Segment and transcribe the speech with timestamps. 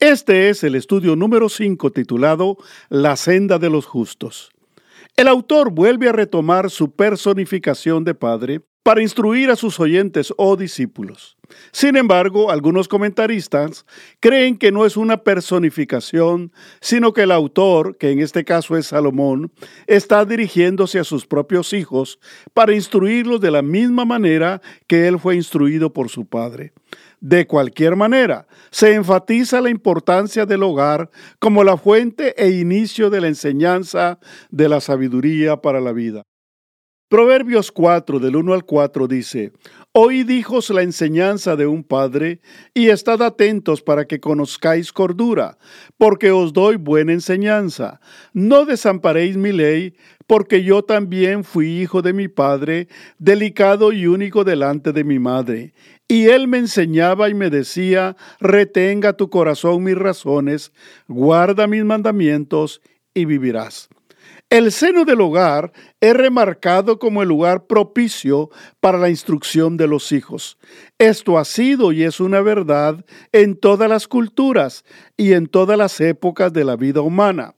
[0.00, 2.58] Este es el estudio número 5 titulado
[2.88, 4.50] La senda de los justos.
[5.16, 10.56] El autor vuelve a retomar su personificación de padre para instruir a sus oyentes o
[10.56, 11.36] discípulos.
[11.72, 13.86] Sin embargo, algunos comentaristas
[14.20, 16.52] creen que no es una personificación,
[16.82, 19.50] sino que el autor, que en este caso es Salomón,
[19.86, 22.18] está dirigiéndose a sus propios hijos
[22.52, 26.74] para instruirlos de la misma manera que él fue instruido por su padre.
[27.20, 33.22] De cualquier manera, se enfatiza la importancia del hogar como la fuente e inicio de
[33.22, 34.18] la enseñanza
[34.50, 36.24] de la sabiduría para la vida.
[37.08, 39.52] Proverbios 4 del 1 al 4 dice,
[39.92, 42.40] Oíd hijos la enseñanza de un padre,
[42.72, 45.58] y estad atentos para que conozcáis cordura,
[45.98, 48.00] porque os doy buena enseñanza.
[48.32, 49.94] No desamparéis mi ley,
[50.26, 52.88] porque yo también fui hijo de mi padre,
[53.18, 55.74] delicado y único delante de mi madre.
[56.08, 60.72] Y él me enseñaba y me decía, retenga tu corazón mis razones,
[61.06, 62.80] guarda mis mandamientos
[63.12, 63.90] y vivirás.
[64.50, 68.50] El seno del hogar es remarcado como el lugar propicio
[68.80, 70.58] para la instrucción de los hijos.
[70.98, 74.84] Esto ha sido y es una verdad en todas las culturas
[75.16, 77.54] y en todas las épocas de la vida humana.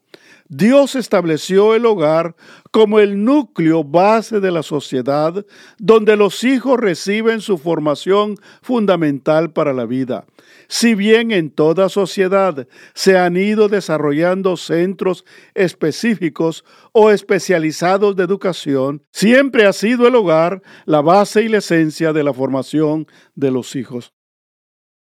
[0.49, 2.35] Dios estableció el hogar
[2.71, 5.45] como el núcleo base de la sociedad,
[5.77, 10.25] donde los hijos reciben su formación fundamental para la vida.
[10.69, 19.03] Si bien en toda sociedad se han ido desarrollando centros específicos o especializados de educación,
[19.11, 23.75] siempre ha sido el hogar la base y la esencia de la formación de los
[23.75, 24.13] hijos.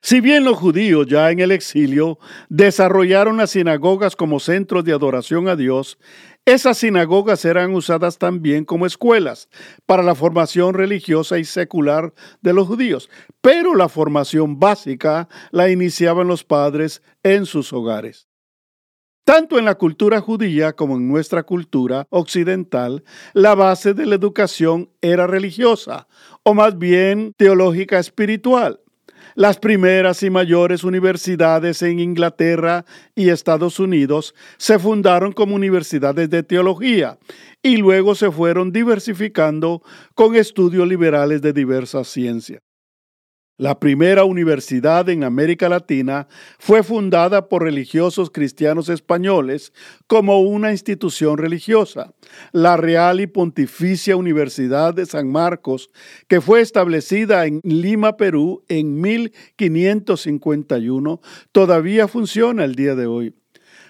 [0.05, 5.47] Si bien los judíos ya en el exilio desarrollaron las sinagogas como centros de adoración
[5.47, 5.97] a Dios,
[6.45, 9.47] esas sinagogas eran usadas también como escuelas
[9.85, 13.09] para la formación religiosa y secular de los judíos,
[13.41, 18.27] pero la formación básica la iniciaban los padres en sus hogares.
[19.25, 24.89] Tanto en la cultura judía como en nuestra cultura occidental, la base de la educación
[24.99, 26.09] era religiosa,
[26.43, 28.82] o más bien teológica espiritual.
[29.35, 32.85] Las primeras y mayores universidades en Inglaterra
[33.15, 37.17] y Estados Unidos se fundaron como universidades de teología
[37.61, 39.81] y luego se fueron diversificando
[40.13, 42.61] con estudios liberales de diversas ciencias.
[43.57, 46.27] La primera universidad en América Latina
[46.57, 49.73] fue fundada por religiosos cristianos españoles
[50.07, 52.15] como una institución religiosa,
[52.51, 55.91] la Real y Pontificia Universidad de San Marcos,
[56.27, 61.21] que fue establecida en Lima, Perú, en 1551,
[61.51, 63.35] todavía funciona el día de hoy.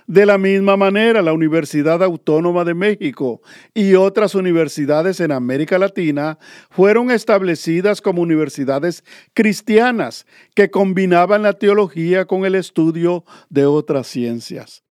[0.07, 3.41] De la misma manera, la Universidad Autónoma de México
[3.73, 6.37] y otras universidades en América Latina
[6.69, 9.03] fueron establecidas como universidades
[9.33, 10.25] cristianas
[10.55, 14.83] que combinaban la teología con el estudio de otras ciencias.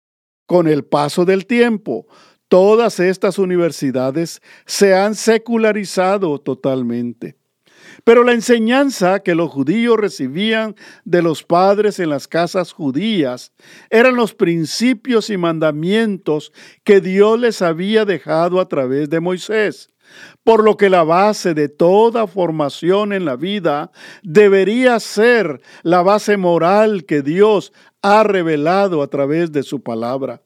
[0.47, 2.07] Con el paso del tiempo,
[2.49, 7.40] todas estas universidades se han secularizado totalmente.
[8.05, 10.75] Pero la enseñanza que los judíos recibían
[11.05, 13.53] de los padres en las casas judías
[13.91, 16.53] eran los principios y mandamientos
[16.85, 19.91] que Dios les había dejado a través de Moisés.
[20.43, 26.37] Por lo que la base de toda formación en la vida debería ser la base
[26.37, 27.73] moral que Dios
[28.03, 30.43] ha revelado a través de su palabra.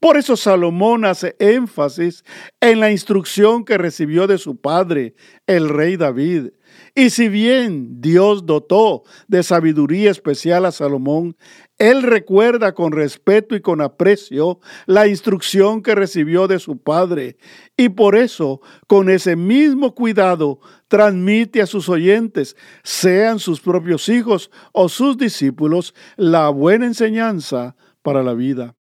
[0.00, 2.24] Por eso Salomón hace énfasis
[2.60, 5.14] en la instrucción que recibió de su padre,
[5.46, 6.50] el rey David.
[6.94, 11.36] Y si bien Dios dotó de sabiduría especial a Salomón,
[11.78, 17.36] él recuerda con respeto y con aprecio la instrucción que recibió de su padre
[17.76, 24.50] y por eso, con ese mismo cuidado, transmite a sus oyentes, sean sus propios hijos
[24.72, 28.76] o sus discípulos, la buena enseñanza para la vida.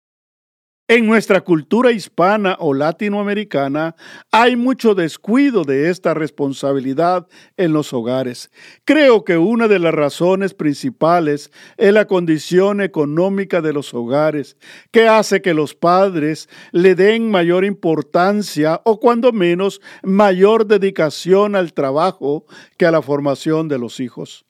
[0.92, 3.96] En nuestra cultura hispana o latinoamericana
[4.30, 8.50] hay mucho descuido de esta responsabilidad en los hogares.
[8.84, 14.58] Creo que una de las razones principales es la condición económica de los hogares,
[14.90, 21.72] que hace que los padres le den mayor importancia o cuando menos mayor dedicación al
[21.72, 22.44] trabajo
[22.76, 24.44] que a la formación de los hijos.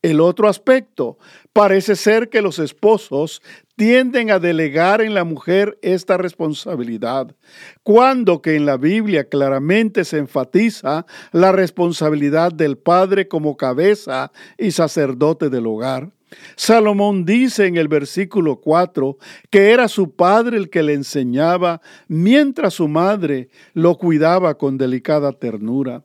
[0.00, 1.18] El otro aspecto
[1.52, 3.42] parece ser que los esposos
[3.74, 7.34] tienden a delegar en la mujer esta responsabilidad,
[7.82, 14.70] cuando que en la Biblia claramente se enfatiza la responsabilidad del padre como cabeza y
[14.70, 16.10] sacerdote del hogar.
[16.54, 19.16] Salomón dice en el versículo 4
[19.50, 25.32] que era su padre el que le enseñaba, mientras su madre lo cuidaba con delicada
[25.32, 26.04] ternura.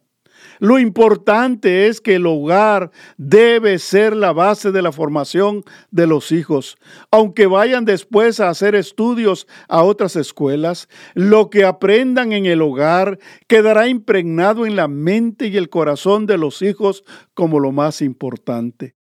[0.60, 6.32] Lo importante es que el hogar debe ser la base de la formación de los
[6.32, 6.78] hijos.
[7.12, 13.20] Aunque vayan después a hacer estudios a otras escuelas, lo que aprendan en el hogar
[13.48, 17.04] quedará impregnado en la mente y el corazón de los hijos
[17.34, 18.96] como lo más importante.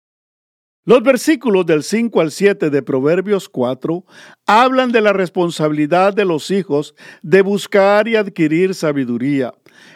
[0.87, 4.03] Los versículos del 5 al 7 de Proverbios 4
[4.47, 9.53] hablan de la responsabilidad de los hijos de buscar y adquirir sabiduría.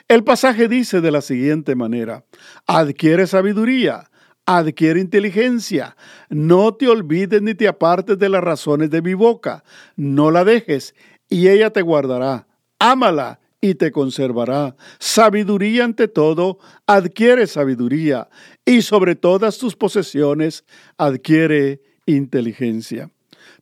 [0.09, 2.27] El pasaje dice de la siguiente manera,
[2.67, 4.11] adquiere sabiduría,
[4.45, 5.97] adquiere inteligencia,
[6.29, 9.65] no te olvides ni te apartes de las razones de mi boca,
[9.97, 10.95] no la dejes,
[11.31, 12.47] y ella te guardará,
[12.79, 14.77] ámala y te conservará.
[14.99, 18.29] Sabiduría ante todo, adquiere sabiduría,
[18.67, 20.67] y sobre todas tus posesiones
[20.99, 23.09] adquiere inteligencia.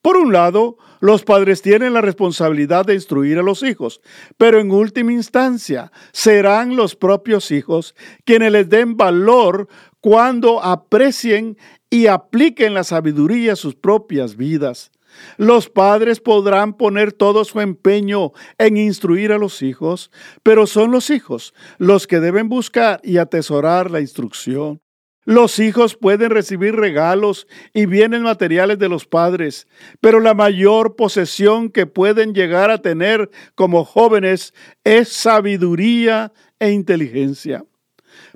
[0.03, 4.01] Por un lado, los padres tienen la responsabilidad de instruir a los hijos,
[4.37, 7.95] pero en última instancia serán los propios hijos
[8.25, 9.69] quienes les den valor
[10.01, 11.57] cuando aprecien
[11.91, 14.91] y apliquen la sabiduría a sus propias vidas.
[15.37, 20.11] Los padres podrán poner todo su empeño en instruir a los hijos,
[20.43, 24.81] pero son los hijos los que deben buscar y atesorar la instrucción.
[25.25, 29.69] Los hijos pueden recibir regalos y bienes materiales de los padres,
[30.01, 37.65] pero la mayor posesión que pueden llegar a tener como jóvenes es sabiduría e inteligencia.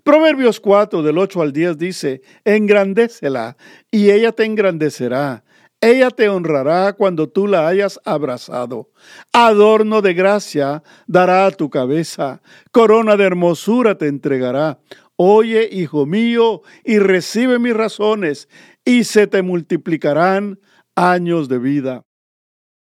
[0.05, 3.57] Proverbios 4 del 8 al 10 dice, engrandécela
[3.91, 5.43] y ella te engrandecerá.
[5.81, 8.91] Ella te honrará cuando tú la hayas abrazado.
[9.33, 12.41] Adorno de gracia dará a tu cabeza.
[12.73, 14.81] Corona de hermosura te entregará.
[15.17, 18.49] Oye, hijo mío, y recibe mis razones,
[18.85, 20.61] y se te multiplicarán
[20.95, 22.05] años de vida.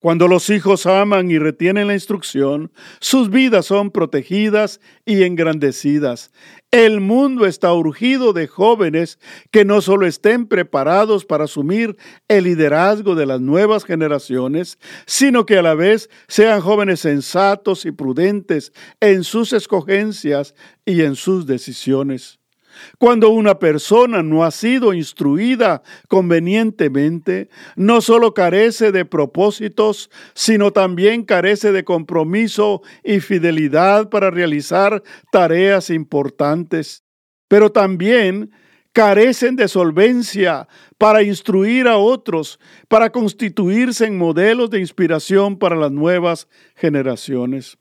[0.01, 6.31] Cuando los hijos aman y retienen la instrucción, sus vidas son protegidas y engrandecidas.
[6.71, 9.19] El mundo está urgido de jóvenes
[9.51, 11.97] que no solo estén preparados para asumir
[12.29, 17.91] el liderazgo de las nuevas generaciones, sino que a la vez sean jóvenes sensatos y
[17.91, 20.55] prudentes en sus escogencias
[20.85, 22.38] y en sus decisiones.
[22.99, 31.25] Cuando una persona no ha sido instruida convenientemente, no solo carece de propósitos, sino también
[31.25, 37.05] carece de compromiso y fidelidad para realizar tareas importantes.
[37.49, 38.51] Pero también
[38.93, 40.67] carecen de solvencia
[40.99, 47.79] para instruir a otros, para constituirse en modelos de inspiración para las nuevas generaciones.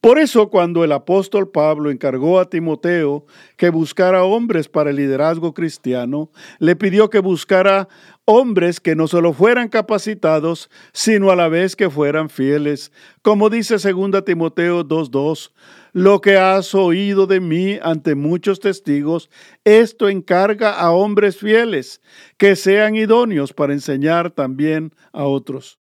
[0.00, 5.54] Por eso cuando el apóstol Pablo encargó a Timoteo que buscara hombres para el liderazgo
[5.54, 6.30] cristiano,
[6.60, 7.88] le pidió que buscara
[8.24, 12.92] hombres que no solo fueran capacitados, sino a la vez que fueran fieles.
[13.22, 15.50] Como dice 2 Timoteo 2.2,
[15.94, 19.30] lo que has oído de mí ante muchos testigos,
[19.64, 22.00] esto encarga a hombres fieles,
[22.36, 25.80] que sean idóneos para enseñar también a otros.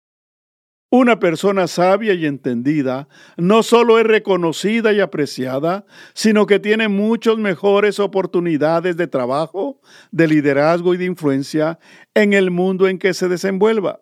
[0.96, 7.36] Una persona sabia y entendida no solo es reconocida y apreciada, sino que tiene muchas
[7.36, 9.80] mejores oportunidades de trabajo,
[10.12, 11.80] de liderazgo y de influencia
[12.14, 13.98] en el mundo en que se desenvuelva.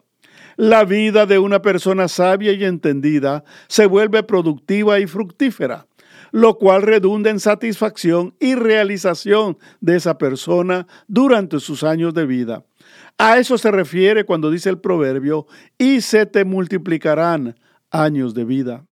[0.57, 5.87] La vida de una persona sabia y entendida se vuelve productiva y fructífera,
[6.31, 12.65] lo cual redunda en satisfacción y realización de esa persona durante sus años de vida.
[13.25, 15.47] A eso se refiere cuando dice el proverbio,
[15.79, 17.55] y se te multiplicarán
[17.89, 18.85] años de vida.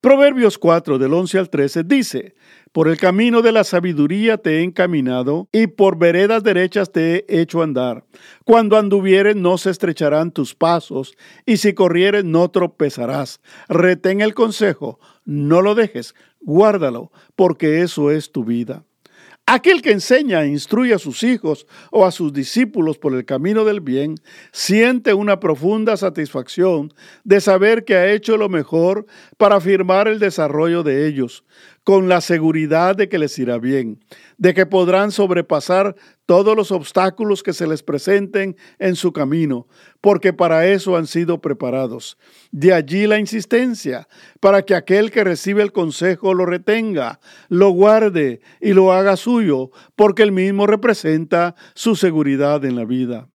[0.00, 2.34] Proverbios 4 del 11 al 13 dice,
[2.72, 7.40] por el camino de la sabiduría te he encaminado y por veredas derechas te he
[7.40, 8.04] hecho andar.
[8.44, 11.14] Cuando anduvieres no se estrecharán tus pasos
[11.46, 13.40] y si corrieres no tropezarás.
[13.68, 18.87] Retén el consejo, no lo dejes, guárdalo, porque eso es tu vida.
[19.50, 23.64] Aquel que enseña e instruye a sus hijos o a sus discípulos por el camino
[23.64, 24.16] del bien,
[24.52, 26.92] siente una profunda satisfacción
[27.24, 29.06] de saber que ha hecho lo mejor
[29.38, 31.44] para afirmar el desarrollo de ellos.
[31.88, 34.04] Con la seguridad de que les irá bien,
[34.36, 39.66] de que podrán sobrepasar todos los obstáculos que se les presenten en su camino,
[40.02, 42.18] porque para eso han sido preparados.
[42.50, 44.06] De allí la insistencia,
[44.38, 49.70] para que aquel que recibe el consejo lo retenga, lo guarde y lo haga suyo,
[49.96, 53.30] porque el mismo representa su seguridad en la vida.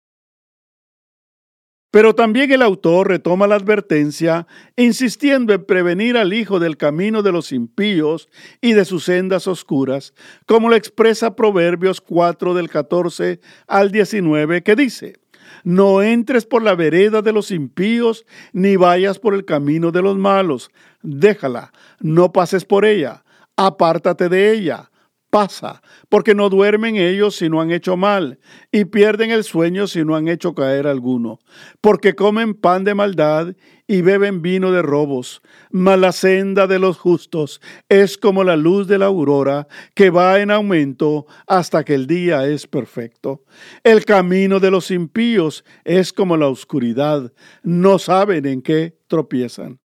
[1.91, 7.31] Pero también el autor retoma la advertencia, insistiendo en prevenir al hijo del camino de
[7.31, 8.29] los impíos
[8.61, 10.13] y de sus sendas oscuras,
[10.45, 15.19] como lo expresa Proverbios 4 del 14 al 19, que dice,
[15.63, 20.15] No entres por la vereda de los impíos, ni vayas por el camino de los
[20.15, 20.69] malos,
[21.01, 23.23] déjala, no pases por ella,
[23.55, 24.91] apártate de ella
[25.29, 28.39] pasa, porque no duermen ellos si no han hecho mal,
[28.71, 31.39] y pierden el sueño si no han hecho caer alguno,
[31.81, 33.55] porque comen pan de maldad
[33.87, 35.41] y beben vino de robos.
[35.71, 40.39] Mas la senda de los justos es como la luz de la aurora, que va
[40.39, 43.43] en aumento hasta que el día es perfecto.
[43.83, 47.33] El camino de los impíos es como la oscuridad,
[47.63, 49.79] no saben en qué tropiezan.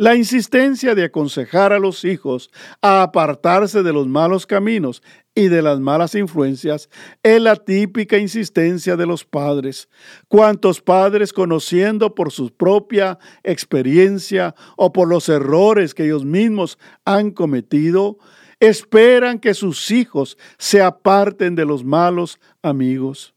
[0.00, 5.02] La insistencia de aconsejar a los hijos a apartarse de los malos caminos
[5.34, 6.88] y de las malas influencias
[7.22, 9.90] es la típica insistencia de los padres.
[10.26, 17.30] Cuantos padres, conociendo por su propia experiencia o por los errores que ellos mismos han
[17.30, 18.16] cometido,
[18.58, 23.34] esperan que sus hijos se aparten de los malos amigos?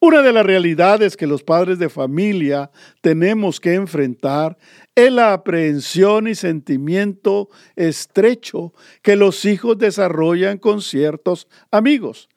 [0.00, 4.58] Una de las realidades que los padres de familia tenemos que enfrentar
[4.94, 12.28] es la aprehensión y sentimiento estrecho que los hijos desarrollan con ciertos amigos.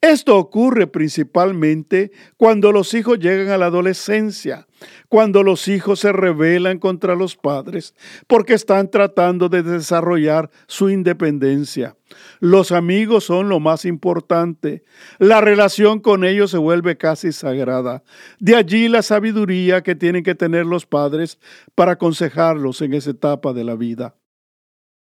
[0.00, 4.68] Esto ocurre principalmente cuando los hijos llegan a la adolescencia,
[5.08, 7.96] cuando los hijos se rebelan contra los padres
[8.28, 11.96] porque están tratando de desarrollar su independencia.
[12.38, 14.84] Los amigos son lo más importante.
[15.18, 18.04] La relación con ellos se vuelve casi sagrada.
[18.38, 21.40] De allí la sabiduría que tienen que tener los padres
[21.74, 24.14] para aconsejarlos en esa etapa de la vida.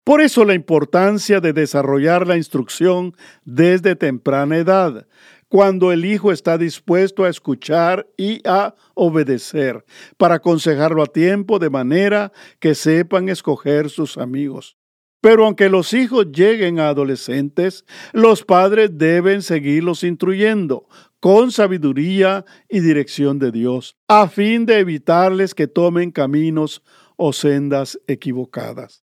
[0.04, 5.06] Por eso la importancia de desarrollar la instrucción desde temprana edad,
[5.48, 9.84] cuando el hijo está dispuesto a escuchar y a obedecer,
[10.16, 14.76] para aconsejarlo a tiempo de manera que sepan escoger sus amigos.
[15.20, 20.88] Pero aunque los hijos lleguen a adolescentes, los padres deben seguirlos instruyendo
[21.20, 26.82] con sabiduría y dirección de Dios, a fin de evitarles que tomen caminos
[27.14, 29.01] o sendas equivocadas.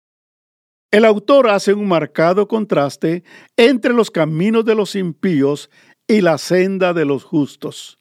[0.93, 3.23] El autor hace un marcado contraste
[3.57, 5.71] entre los caminos de los impíos
[6.07, 7.97] y la senda de los justos.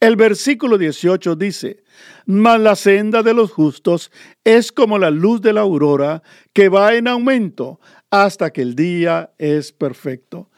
[0.00, 1.84] El versículo 18 dice,
[2.24, 4.10] Mas la senda de los justos
[4.44, 6.22] es como la luz de la aurora
[6.54, 10.50] que va en aumento hasta que el día es perfecto.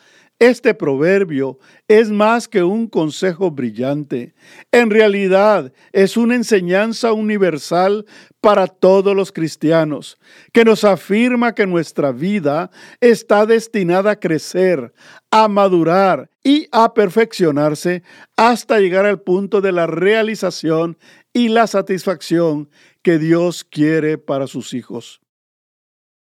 [0.45, 1.59] Este proverbio
[1.89, 4.35] es más que un consejo brillante.
[4.73, 8.05] En realidad es una enseñanza universal
[8.43, 10.19] para todos los cristianos,
[10.53, 12.71] que nos afirma que nuestra vida
[13.01, 14.93] está destinada a crecer,
[15.31, 18.03] a madurar y a perfeccionarse
[18.37, 20.99] hasta llegar al punto de la realización
[21.33, 22.69] y la satisfacción
[23.01, 25.23] que Dios quiere para sus hijos.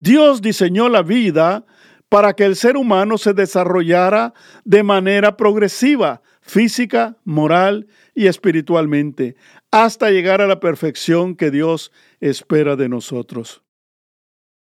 [0.02, 1.66] Dios diseñó la vida
[2.10, 4.34] para que el ser humano se desarrollara
[4.66, 9.36] de manera progresiva, física, moral y espiritualmente,
[9.72, 13.62] hasta llegar a la perfección que Dios espera de nosotros.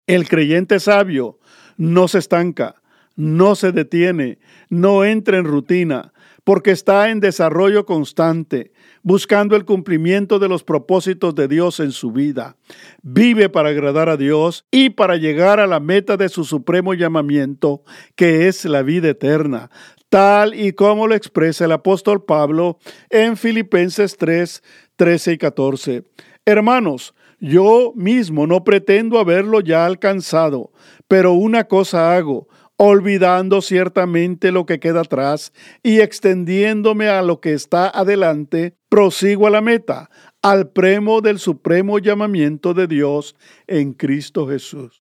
[0.08, 1.40] El creyente sabio
[1.78, 2.82] no se estanca,
[3.16, 8.72] no se detiene, no entra en rutina, porque está en desarrollo constante,
[9.06, 12.58] buscando el cumplimiento de los propósitos de Dios en su vida.
[13.04, 17.84] Vive para agradar a Dios y para llegar a la meta de su supremo llamamiento,
[18.16, 19.70] que es la vida eterna,
[20.10, 22.80] tal y como lo expresa el apóstol Pablo
[23.12, 24.64] en Filipenses 3,
[24.96, 26.04] 13 y 14.
[26.44, 30.72] Hermanos, yo mismo no pretendo haberlo ya alcanzado,
[31.08, 37.54] pero una cosa hago olvidando ciertamente lo que queda atrás y extendiéndome a lo que
[37.54, 40.10] está adelante, prosigo a la meta,
[40.42, 43.36] al premo del supremo llamamiento de Dios
[43.68, 45.02] en Cristo Jesús.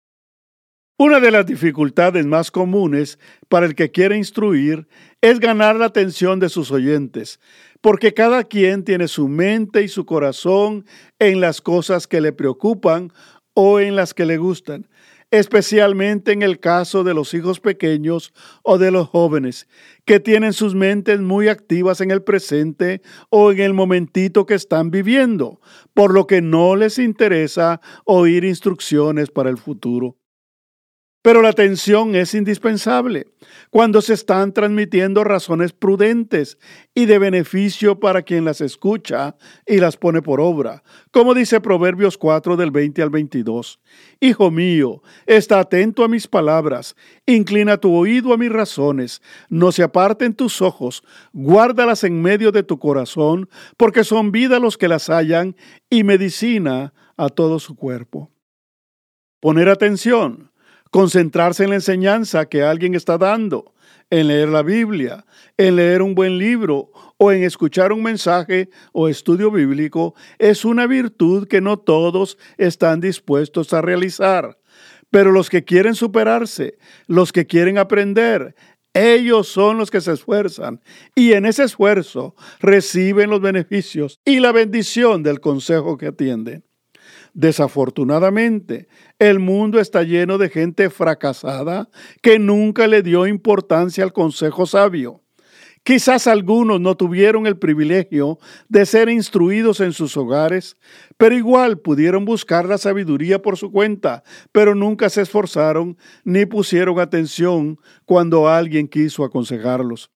[1.00, 3.18] Una de las dificultades más comunes
[3.50, 4.88] para el que quiere instruir
[5.22, 7.40] es ganar la atención de sus oyentes,
[7.82, 10.86] porque cada quien tiene su mente y su corazón
[11.18, 13.12] en las cosas que le preocupan
[13.56, 14.88] o en las que le gustan
[15.34, 19.68] especialmente en el caso de los hijos pequeños o de los jóvenes,
[20.06, 24.92] que tienen sus mentes muy activas en el presente o en el momentito que están
[24.92, 25.60] viviendo,
[25.96, 30.18] por lo que no les interesa oír instrucciones para el futuro.
[31.24, 33.28] Pero la atención es indispensable
[33.70, 36.58] cuando se están transmitiendo razones prudentes
[36.94, 42.18] y de beneficio para quien las escucha y las pone por obra, como dice Proverbios
[42.18, 43.80] 4 del 20 al 22.
[44.20, 46.94] Hijo mío, está atento a mis palabras,
[47.26, 52.64] inclina tu oído a mis razones, no se aparten tus ojos, guárdalas en medio de
[52.64, 55.56] tu corazón, porque son vida los que las hallan
[55.90, 58.30] y medicina a todo su cuerpo.
[59.40, 60.53] Poner atención
[60.94, 63.74] concentrarse en la enseñanza que alguien está dando,
[64.12, 65.26] en leer la Biblia,
[65.58, 70.86] en leer un buen libro o en escuchar un mensaje o estudio bíblico es una
[70.86, 74.60] virtud que no todos están dispuestos a realizar.
[75.10, 78.54] Pero los que quieren superarse, los que quieren aprender,
[78.94, 80.80] ellos son los que se esfuerzan
[81.16, 86.64] y en ese esfuerzo reciben los beneficios y la bendición del consejo que atienden.
[87.34, 88.88] Desafortunadamente,
[89.18, 91.90] el mundo está lleno de gente fracasada
[92.22, 95.24] que nunca le dio importancia al consejo sabio.
[95.84, 98.38] Quizás algunos no tuvieron el privilegio
[98.70, 100.78] de ser instruidos en sus hogares,
[101.18, 104.24] pero igual pudieron buscar la sabiduría por su cuenta,
[104.54, 110.13] pero nunca se esforzaron ni pusieron atención cuando alguien quiso aconsejarlos.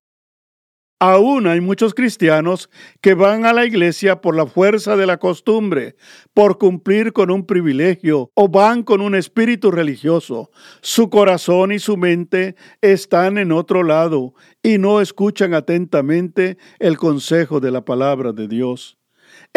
[0.99, 5.95] Aún hay muchos cristianos que van a la iglesia por la fuerza de la costumbre,
[6.33, 10.49] por cumplir con un privilegio o van con un espíritu religioso.
[10.81, 17.59] Su corazón y su mente están en otro lado y no escuchan atentamente el consejo
[17.59, 18.96] de la palabra de Dios.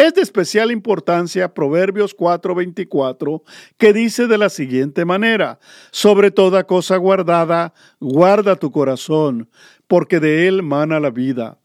[0.01, 3.43] Es de especial importancia Proverbios 4:24,
[3.77, 5.59] que dice de la siguiente manera,
[5.91, 9.47] sobre toda cosa guardada, guarda tu corazón,
[9.85, 11.60] porque de él mana la vida.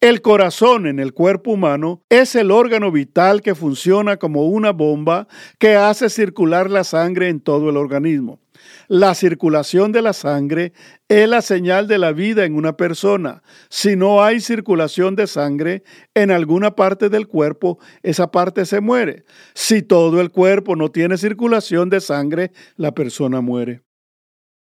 [0.00, 5.26] El corazón en el cuerpo humano es el órgano vital que funciona como una bomba
[5.58, 8.38] que hace circular la sangre en todo el organismo.
[8.86, 10.72] La circulación de la sangre
[11.08, 13.42] es la señal de la vida en una persona.
[13.70, 15.82] Si no hay circulación de sangre
[16.14, 19.24] en alguna parte del cuerpo, esa parte se muere.
[19.54, 23.82] Si todo el cuerpo no tiene circulación de sangre, la persona muere.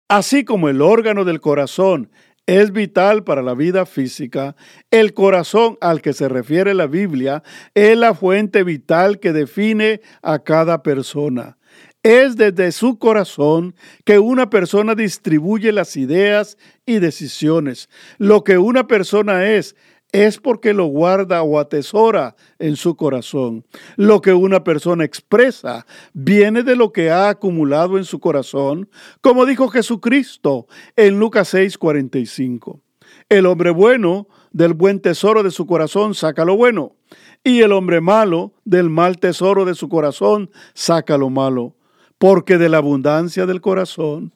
[0.09, 2.11] Así como el órgano del corazón
[2.47, 4.57] es vital para la vida física,
[4.91, 7.43] el corazón al que se refiere la Biblia
[7.75, 11.59] es la fuente vital que define a cada persona.
[12.03, 17.89] Es desde su corazón que una persona distribuye las ideas y decisiones.
[18.19, 19.76] Lo que una persona es
[20.13, 23.65] es porque lo guarda o atesora en su corazón.
[23.97, 28.89] Lo que una persona expresa viene de lo que ha acumulado en su corazón,
[29.23, 32.81] como dijo Jesucristo en Lucas 6:45.
[33.29, 36.95] El hombre bueno del buen tesoro de su corazón saca lo bueno,
[37.43, 41.75] y el hombre malo del mal tesoro de su corazón saca lo malo,
[42.19, 44.35] porque de la abundancia del corazón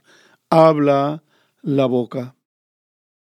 [0.49, 1.23] habla
[1.63, 2.35] la boca.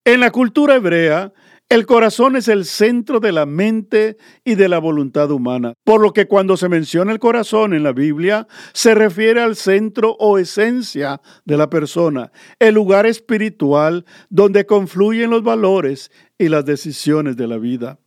[0.04, 1.32] En la cultura hebrea,
[1.72, 6.12] el corazón es el centro de la mente y de la voluntad humana, por lo
[6.12, 11.22] que cuando se menciona el corazón en la Biblia, se refiere al centro o esencia
[11.46, 17.58] de la persona, el lugar espiritual donde confluyen los valores y las decisiones de la
[17.58, 18.00] vida.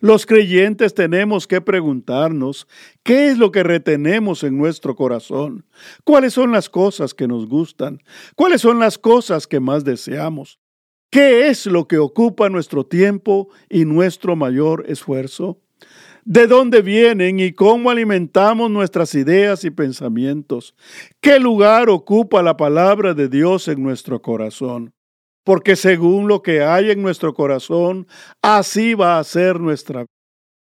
[0.00, 2.66] Los creyentes tenemos que preguntarnos
[3.02, 5.66] qué es lo que retenemos en nuestro corazón,
[6.04, 8.00] cuáles son las cosas que nos gustan,
[8.34, 10.58] cuáles son las cosas que más deseamos.
[11.10, 15.58] ¿Qué es lo que ocupa nuestro tiempo y nuestro mayor esfuerzo?
[16.26, 20.74] ¿De dónde vienen y cómo alimentamos nuestras ideas y pensamientos?
[21.22, 24.92] ¿Qué lugar ocupa la palabra de Dios en nuestro corazón?
[25.44, 28.06] Porque según lo que hay en nuestro corazón,
[28.42, 30.12] así va a ser nuestra vida.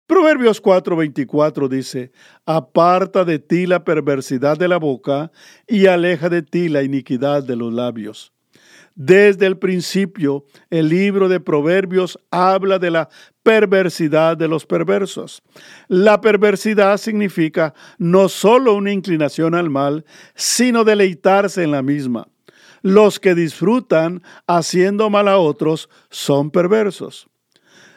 [0.07, 2.13] Proverbios 4:24 dice,
[2.47, 5.33] Aparta de ti la perversidad de la boca
[5.67, 8.36] y aleja de ti la iniquidad de los labios.
[8.99, 13.11] Desde el principio, el libro de Proverbios habla de la
[13.43, 15.43] perversidad de los perversos.
[15.87, 22.27] La perversidad significa no solo una inclinación al mal, sino deleitarse en la misma.
[22.81, 27.29] Los que disfrutan haciendo mal a otros son perversos.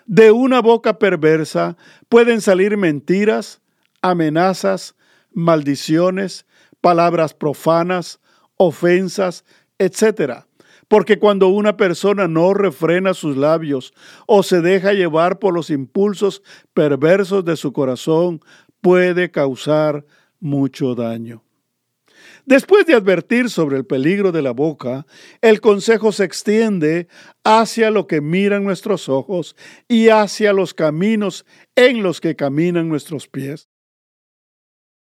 [0.06, 1.78] De una boca perversa
[2.10, 3.62] pueden salir mentiras,
[4.02, 4.96] amenazas,
[5.32, 6.46] maldiciones,
[6.82, 8.20] palabras profanas,
[8.58, 9.46] ofensas,
[9.78, 10.49] etc.
[10.90, 13.94] Porque cuando una persona no refrena sus labios
[14.26, 16.42] o se deja llevar por los impulsos
[16.74, 18.42] perversos de su corazón,
[18.82, 20.04] puede causar
[20.40, 21.44] mucho daño.
[22.46, 25.06] Después de advertir sobre el peligro de la boca,
[25.42, 27.08] el consejo se extiende
[27.44, 29.56] hacia lo que miran nuestros ojos
[29.88, 33.70] y hacia los caminos en los que caminan nuestros pies.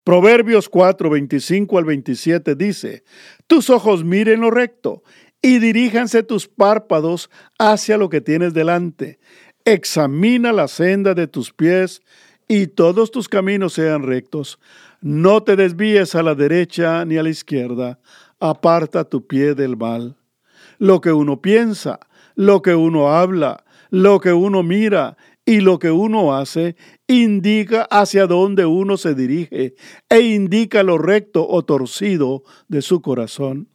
[0.05, 3.03] Proverbios 4, 25 al 27 dice,
[3.47, 5.03] Tus ojos miren lo recto
[5.45, 7.29] y diríjanse tus párpados
[7.59, 9.19] hacia lo que tienes delante.
[9.63, 12.01] Examina la senda de tus pies
[12.47, 14.57] y todos tus caminos sean rectos.
[15.01, 17.99] No te desvíes a la derecha ni a la izquierda.
[18.39, 20.17] Aparta tu pie del mal.
[20.79, 21.99] Lo que uno piensa,
[22.33, 28.25] lo que uno habla, lo que uno mira y lo que uno hace indica hacia
[28.25, 29.75] dónde uno se dirige
[30.09, 33.74] e indica lo recto o torcido de su corazón.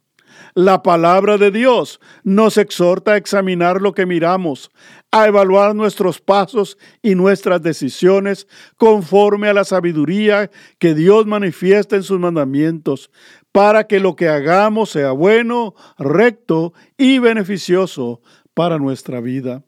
[0.53, 4.71] La palabra de Dios nos exhorta a examinar lo que miramos,
[5.11, 10.49] a evaluar nuestros pasos y nuestras decisiones conforme a la sabiduría
[10.79, 13.11] que Dios manifiesta en sus mandamientos,
[13.51, 18.21] para que lo que hagamos sea bueno, recto y beneficioso
[18.53, 19.63] para nuestra vida.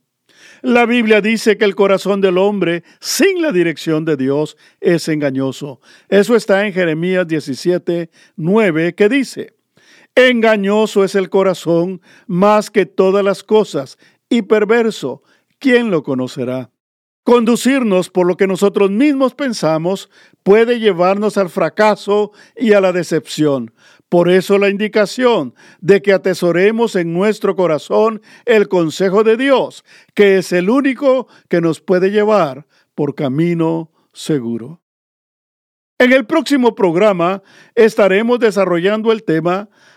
[0.62, 5.82] La Biblia dice que el corazón del hombre sin la dirección de Dios es engañoso.
[6.10, 9.54] Eso está en Jeremías 17, 9, que dice,
[10.15, 13.97] Engañoso es el corazón más que todas las cosas
[14.30, 15.23] y perverso.
[15.58, 16.69] ¿Quién lo conocerá?
[17.23, 20.10] Conducirnos por lo que nosotros mismos pensamos
[20.43, 23.73] puede llevarnos al fracaso y a la decepción.
[24.10, 30.38] Por eso la indicación de que atesoremos en nuestro corazón el consejo de Dios, que
[30.38, 34.82] es el único que nos puede llevar por camino seguro.
[35.97, 37.41] En el próximo programa
[37.73, 39.69] estaremos desarrollando el tema